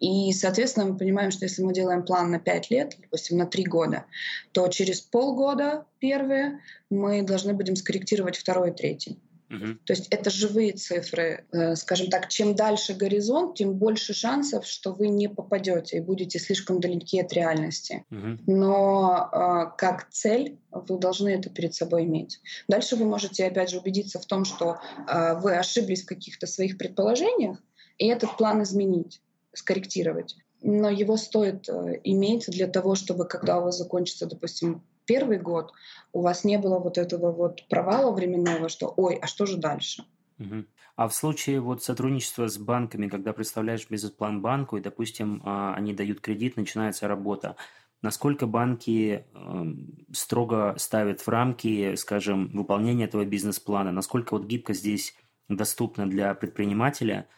[0.00, 3.64] И, соответственно, мы понимаем, что если мы делаем план на 5 лет, допустим, на 3
[3.64, 4.04] года,
[4.50, 9.20] то через полгода первые мы должны будем скорректировать второй и третий.
[9.58, 11.44] То есть это живые цифры.
[11.52, 16.38] Э, скажем так, чем дальше горизонт, тем больше шансов, что вы не попадете и будете
[16.38, 18.04] слишком далеки от реальности.
[18.46, 22.40] Но э, как цель вы должны это перед собой иметь.
[22.68, 26.78] Дальше вы можете опять же убедиться в том, что э, вы ошиблись в каких-то своих
[26.78, 27.58] предположениях,
[27.98, 29.20] и этот план изменить.
[29.54, 30.36] скорректировать.
[30.62, 31.68] Но его стоит
[32.04, 35.72] иметь для того, чтобы когда у вас закончится, допустим, первый год,
[36.12, 40.04] у вас не было вот этого вот провала временного, что «Ой, а что же дальше?»
[40.38, 40.64] Угу.
[40.96, 45.94] А в случае вот сотрудничества с банками, когда представляешь бизнес-план банку, и, допустим, а, они
[45.94, 47.56] дают кредит, начинается работа,
[48.02, 49.64] насколько банки э,
[50.12, 55.14] строго ставят в рамки, скажем, выполнения этого бизнес-плана, насколько вот гибко здесь
[55.48, 57.28] доступна для предпринимателя.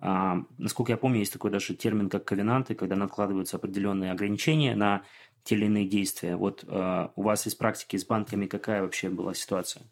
[0.00, 5.02] А, насколько я помню, есть такой даже термин, как ковенанты, когда накладываются определенные ограничения на
[5.44, 6.36] те или иные действия.
[6.36, 9.82] Вот э, у вас из практики с банками какая вообще была ситуация?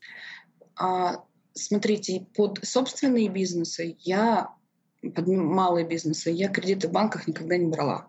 [0.77, 4.55] А, смотрите, под собственные бизнесы я,
[5.03, 8.09] под малые бизнесы, я кредиты в банках никогда не брала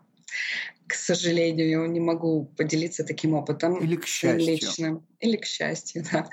[0.88, 3.76] к сожалению, не могу поделиться таким опытом.
[3.76, 4.46] Или к счастью.
[4.46, 5.06] Личным.
[5.20, 6.28] Или к счастью, да.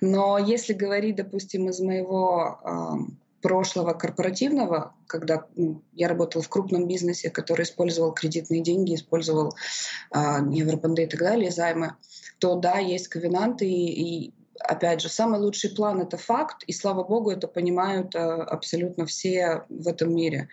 [0.00, 2.60] Но если говорить, допустим, из моего
[3.40, 5.46] прошлого корпоративного, когда
[5.92, 9.54] я работала в крупном бизнесе, который использовал кредитные деньги, использовал
[10.14, 10.18] э,
[10.50, 11.94] евробанды и так далее, займы,
[12.38, 17.02] то да, есть ковенанты, и, и опять же, самый лучший план— это факт, и, слава
[17.02, 20.48] богу, это понимают э, абсолютно все в этом мире.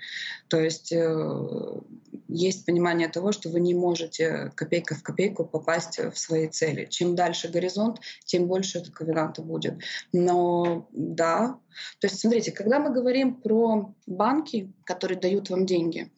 [0.48, 1.80] То есть э,
[2.28, 6.86] есть понимание того, что вы не можете копейка в копейку попасть в свои цели.
[6.86, 9.76] Чем дальше горизонт, тем больше это ковенанта будет.
[10.12, 11.60] Но да,
[12.00, 16.12] то есть смотрите, когда мы говорим про банки, которые дают вам деньги,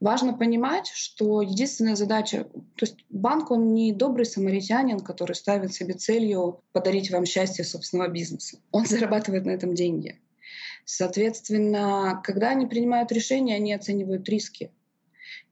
[0.00, 5.94] важно понимать, что единственная задача, то есть банк, он не добрый самаритянин, который ставит себе
[5.94, 8.58] целью подарить вам счастье собственного бизнеса.
[8.70, 10.20] Он зарабатывает на этом деньги.
[10.84, 14.70] Соответственно, когда они принимают решения, они оценивают риски.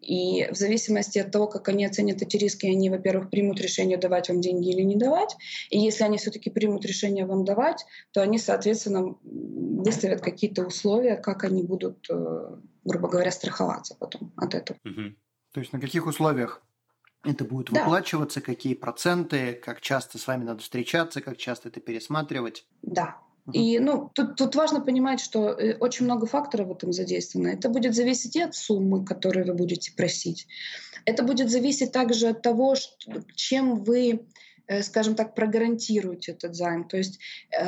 [0.03, 4.29] И в зависимости от того, как они оценят эти риски, они, во-первых, примут решение, давать
[4.29, 5.37] вам деньги или не давать.
[5.71, 11.45] И если они все-таки примут решение вам давать, то они, соответственно, выставят какие-то условия, как
[11.45, 14.79] они будут, э, грубо говоря, страховаться потом от этого.
[14.85, 15.15] Угу.
[15.53, 16.63] То есть на каких условиях
[17.25, 17.85] это будет да.
[17.85, 22.67] выплачиваться, какие проценты, как часто с вами надо встречаться, как часто это пересматривать?
[22.83, 23.19] Да,
[23.51, 27.49] и ну, тут, тут важно понимать, что э, очень много факторов в этом задействовано.
[27.49, 30.47] Это будет зависеть и от суммы, которую вы будете просить.
[31.07, 34.27] Это будет зависеть также от того, что, чем вы
[34.69, 36.85] э, скажем так, прогарантируете этот займ.
[36.85, 37.19] То есть,
[37.51, 37.67] э,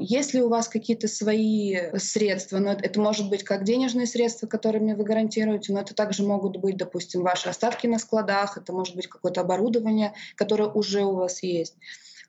[0.00, 5.04] если у вас какие-то свои средства, но это может быть как денежные средства, которыми вы
[5.04, 9.40] гарантируете, но это также могут быть, допустим, ваши остатки на складах, это может быть какое-то
[9.40, 11.76] оборудование, которое уже у вас есть.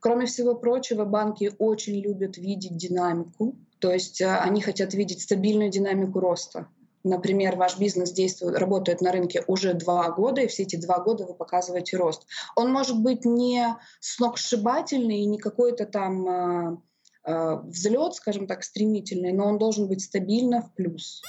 [0.01, 5.69] Кроме всего прочего, банки очень любят видеть динамику, то есть э, они хотят видеть стабильную
[5.69, 6.67] динамику роста.
[7.03, 11.25] Например, ваш бизнес действует, работает на рынке уже два года, и все эти два года
[11.25, 12.25] вы показываете рост.
[12.55, 16.77] Он может быть не сногсшибательный и не какой-то там э,
[17.25, 21.21] э, взлет, скажем так, стремительный, но он должен быть стабильно в плюс.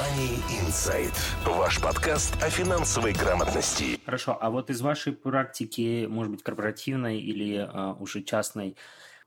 [0.00, 1.12] Money Insight.
[1.44, 4.00] Ваш подкаст о финансовой грамотности.
[4.06, 8.76] Хорошо, а вот из вашей практики, может быть, корпоративной или а, уже частной,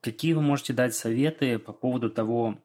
[0.02, 2.58] какие вы можете дать советы по поводу того,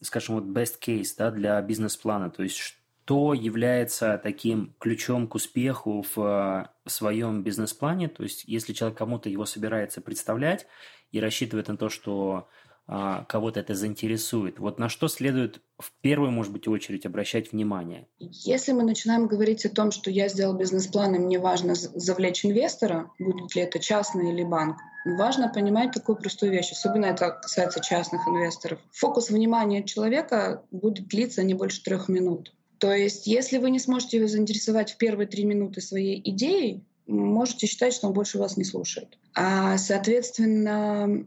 [0.00, 2.30] скажем, вот best case да, для бизнес-плана?
[2.30, 8.06] То есть, что является таким ключом к успеху в а, своем бизнес-плане?
[8.06, 10.68] То есть, если человек кому-то его собирается представлять
[11.10, 12.48] и рассчитывает на то, что
[12.88, 14.58] кого-то это заинтересует.
[14.58, 18.08] Вот на что следует в первую, может быть, очередь обращать внимание?
[18.18, 23.10] Если мы начинаем говорить о том, что я сделал бизнес-план, и мне важно завлечь инвестора,
[23.18, 28.26] будет ли это частный или банк, важно понимать такую простую вещь, особенно это касается частных
[28.26, 28.80] инвесторов.
[28.92, 32.54] Фокус внимания человека будет длиться не больше трех минут.
[32.78, 37.66] То есть, если вы не сможете его заинтересовать в первые три минуты своей идеей, можете
[37.66, 39.18] считать, что он больше вас не слушает.
[39.34, 41.26] А, соответственно,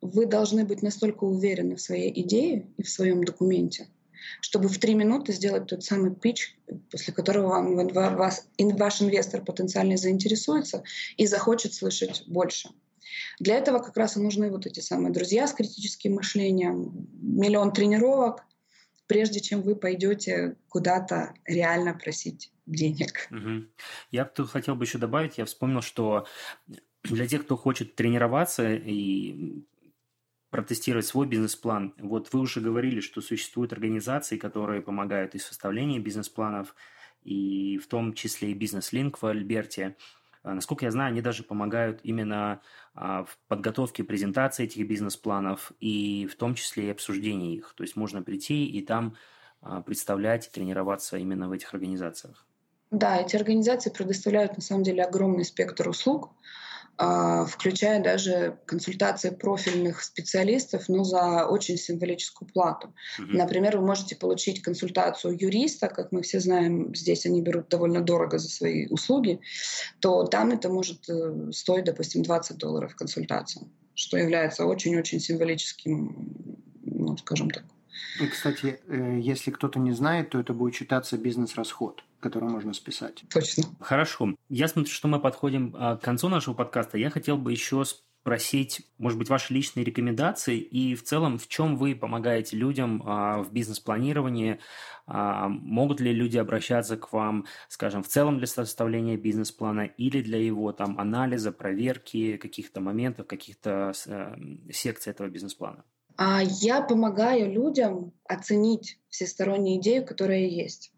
[0.00, 3.88] вы должны быть настолько уверены в своей идее и в своем документе,
[4.40, 6.56] чтобы в три минуты сделать тот самый пич,
[6.90, 10.82] после которого вам, вас, ваш инвестор потенциально заинтересуется
[11.16, 12.70] и захочет слышать больше.
[13.38, 18.44] Для этого как раз и нужны вот эти самые друзья с критическим мышлением, миллион тренировок,
[19.06, 23.28] прежде чем вы пойдете куда-то реально просить денег.
[23.30, 23.66] Угу.
[24.12, 26.26] Я тут хотел бы еще добавить, я вспомнил, что
[27.02, 29.64] для тех, кто хочет тренироваться и
[30.50, 31.94] протестировать свой бизнес-план.
[31.98, 36.74] Вот вы уже говорили, что существуют организации, которые помогают и в составлении бизнес-планов,
[37.22, 39.96] и в том числе и бизнес-линк в Альберте.
[40.42, 42.60] А, насколько я знаю, они даже помогают именно
[42.94, 47.74] а, в подготовке презентации этих бизнес-планов и в том числе и обсуждении их.
[47.76, 49.16] То есть можно прийти и там
[49.60, 52.46] а, представлять и тренироваться именно в этих организациях.
[52.90, 56.32] Да, эти организации предоставляют на самом деле огромный спектр услуг.
[57.02, 62.88] А, включая даже консультации профильных специалистов, но за очень символическую плату.
[63.18, 63.36] Mm-hmm.
[63.38, 68.36] Например, вы можете получить консультацию юриста, как мы все знаем, здесь они берут довольно дорого
[68.36, 69.40] за свои услуги,
[70.00, 73.62] то там это может э, стоить, допустим, 20 долларов консультация,
[73.94, 77.64] что является очень-очень символическим, ну, скажем так.
[78.20, 83.24] И, кстати, э, если кто-то не знает, то это будет считаться бизнес-расход который можно списать.
[83.32, 83.64] Точно.
[83.80, 84.34] Хорошо.
[84.48, 86.98] Я смотрю, что мы подходим а, к концу нашего подкаста.
[86.98, 87.84] Я хотел бы еще
[88.20, 93.42] спросить, может быть, ваши личные рекомендации и в целом, в чем вы помогаете людям а,
[93.42, 94.60] в бизнес-планировании?
[95.06, 100.38] А, могут ли люди обращаться к вам, скажем, в целом для составления бизнес-плана или для
[100.38, 104.36] его там анализа, проверки каких-то моментов, каких-то э,
[104.70, 105.84] секций этого бизнес-плана?
[106.44, 110.92] Я помогаю людям оценить всестороннюю идею, которая есть.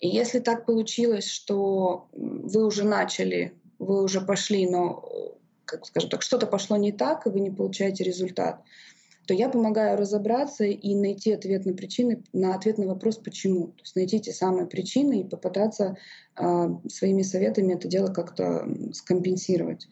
[0.00, 6.22] И если так получилось, что вы уже начали, вы уже пошли, но, как скажем так,
[6.22, 8.62] что-то пошло не так, и вы не получаете результат,
[9.26, 13.68] то я помогаю разобраться и найти ответ на причины, на ответ на вопрос «почему?».
[13.68, 15.98] То есть найти те самые причины и попытаться
[16.34, 19.86] э, своими советами это дело как-то скомпенсировать.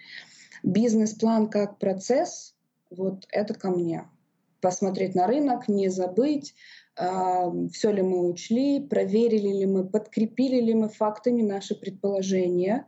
[0.63, 2.55] Бизнес-план как процесс,
[2.91, 4.09] вот это ко мне
[4.63, 6.55] посмотреть на рынок, не забыть,
[6.97, 12.87] все ли мы учли, проверили ли мы, подкрепили ли мы фактами наши предположения.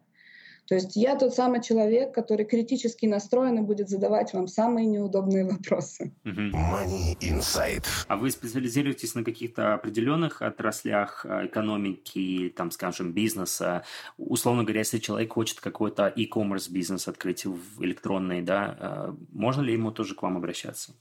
[0.68, 5.46] То есть я тот самый человек, который критически настроен и будет задавать вам самые неудобные
[5.46, 6.12] вопросы.
[6.24, 7.84] Money Insight.
[8.06, 13.82] А вы специализируетесь на каких-то определенных отраслях а, экономики, там, скажем, бизнеса?
[14.18, 19.72] Условно говоря, если человек хочет какой-то e-commerce бизнес открыть в электронный, да, а, можно ли
[19.72, 20.92] ему тоже к вам обращаться?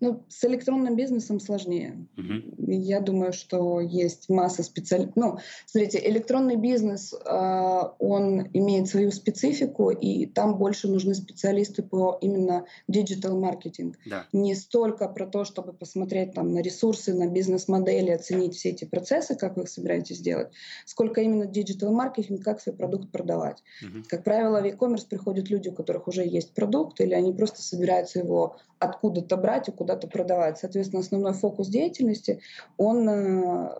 [0.00, 2.06] Ну, с электронным бизнесом сложнее.
[2.16, 2.72] Угу.
[2.72, 5.16] Я думаю, что есть масса специалистов.
[5.16, 12.18] Ну, смотрите, электронный бизнес, э, он имеет свою специфику, и там больше нужны специалисты по
[12.20, 13.96] именно digital маркетинг.
[14.04, 14.26] Да.
[14.32, 19.36] Не столько про то, чтобы посмотреть там на ресурсы, на бизнес-модели, оценить все эти процессы,
[19.36, 20.48] как вы их собираетесь делать,
[20.86, 23.62] сколько именно digital маркетинг, как свой продукт продавать.
[23.82, 24.04] Угу.
[24.08, 28.18] Как правило, в e-commerce приходят люди, у которых уже есть продукт, или они просто собираются
[28.18, 30.58] его откуда-то брать и куда-то продавать.
[30.58, 32.40] Соответственно, основной фокус деятельности,
[32.78, 33.70] он, э,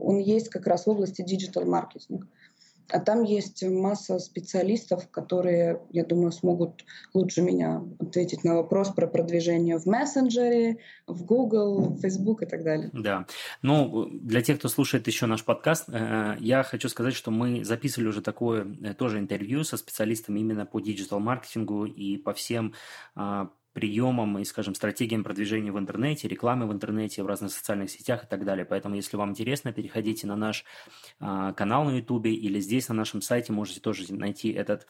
[0.00, 2.28] он есть как раз в области digital-маркетинга.
[2.92, 6.84] А там есть масса специалистов, которые, я думаю, смогут
[7.14, 12.64] лучше меня ответить на вопрос про продвижение в мессенджере, в Google, в Facebook и так
[12.64, 12.90] далее.
[12.92, 13.26] Да.
[13.62, 18.08] Ну, для тех, кто слушает еще наш подкаст, э, я хочу сказать, что мы записывали
[18.08, 22.74] уже такое э, тоже интервью со специалистами именно по диджитал-маркетингу и по всем
[23.14, 28.24] а, приемам и, скажем, стратегиям продвижения в интернете, рекламы в интернете, в разных социальных сетях
[28.24, 28.64] и так далее.
[28.64, 30.64] Поэтому, если вам интересно, переходите на наш
[31.18, 34.86] а, канал на YouTube или здесь на нашем сайте можете тоже найти этот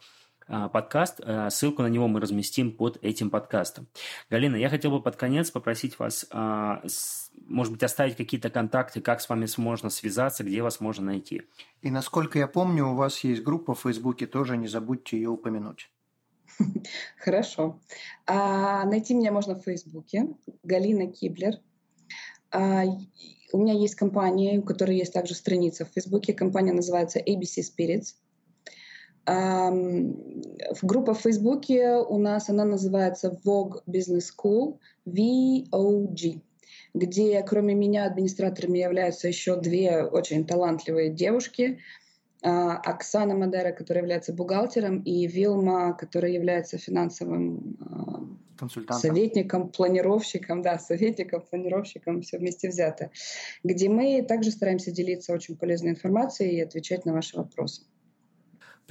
[0.53, 1.21] а, подкаст.
[1.23, 3.87] А, ссылку на него мы разместим под этим подкастом.
[4.31, 9.01] Галина, я хотел бы под конец попросить вас, а, с, может быть, оставить какие-то контакты,
[9.01, 11.43] как с вами можно связаться, где вас можно найти.
[11.83, 15.89] И насколько я помню, у вас есть группа в Фейсбуке, тоже не забудьте ее упомянуть.
[17.19, 17.79] Хорошо.
[18.27, 20.29] А, найти меня можно в Фейсбуке.
[20.63, 21.59] Галина Киблер.
[22.51, 22.85] А,
[23.53, 26.33] у меня есть компания, у которой есть также страница в Фейсбуке.
[26.33, 28.15] Компания называется ABC Spirits.
[29.27, 29.71] А,
[30.83, 36.41] группа в Фейсбуке у нас она называется Vogue Business School, VOG
[36.93, 41.79] где кроме меня администраторами являются еще две очень талантливые девушки–
[42.43, 51.43] Оксана Мадера, которая является бухгалтером, и Вилма, которая является финансовым а, советником, планировщиком, да, советником,
[51.43, 53.11] планировщиком, все вместе взято,
[53.65, 57.83] где мы также стараемся делиться очень полезной информацией и отвечать на ваши вопросы.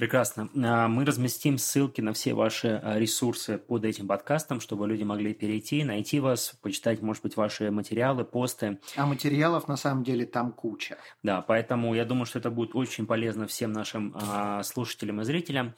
[0.00, 0.48] Прекрасно.
[0.64, 5.34] А, мы разместим ссылки на все ваши а, ресурсы под этим подкастом, чтобы люди могли
[5.34, 8.78] перейти, найти вас, почитать, может быть, ваши материалы, посты.
[8.96, 10.96] А материалов на самом деле там куча.
[11.22, 15.74] Да, поэтому я думаю, что это будет очень полезно всем нашим а, слушателям и зрителям.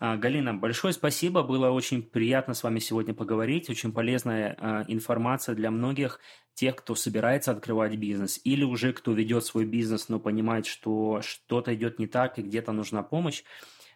[0.00, 1.42] А, Галина, большое спасибо.
[1.42, 3.68] Было очень приятно с вами сегодня поговорить.
[3.68, 6.20] Очень полезная а, информация для многих
[6.54, 11.74] тех, кто собирается открывать бизнес или уже кто ведет свой бизнес, но понимает, что что-то
[11.74, 13.42] идет не так и где-то нужна помощь.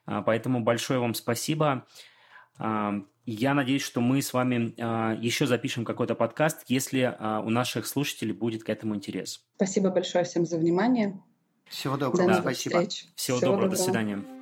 [0.05, 1.87] А, поэтому большое вам спасибо.
[2.59, 4.75] Я надеюсь, что мы с вами
[5.25, 9.47] еще запишем какой-то подкаст, если у наших слушателей будет к этому интерес.
[9.57, 11.19] Спасибо большое всем за внимание.
[11.67, 12.29] Всего доброго.
[12.29, 12.81] До спасибо.
[12.81, 13.07] Встреч.
[13.17, 13.71] Всего, Всего доброго.
[13.71, 13.77] доброго.
[13.77, 14.42] До свидания.